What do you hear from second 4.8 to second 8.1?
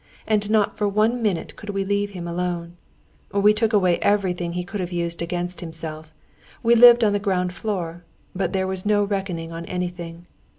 used against himself. We lived on the ground floor,